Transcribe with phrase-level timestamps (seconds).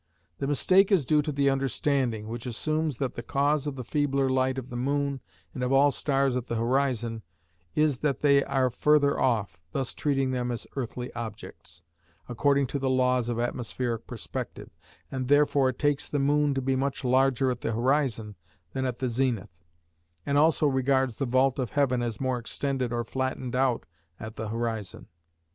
[0.39, 4.27] The mistake is due to the understanding, which assumes that the cause of the feebler
[4.29, 5.21] light of the moon
[5.53, 7.21] and of all stars at the horizon
[7.75, 11.83] is that they are further off, thus treating them as earthly objects,
[12.27, 14.71] according to the laws of atmospheric perspective,
[15.11, 18.33] and therefore it takes the moon to be much larger at the horizon
[18.73, 19.61] than at the zenith,
[20.25, 23.85] and also regards the vault of heaven as more extended or flattened out
[24.19, 25.05] at the horizon.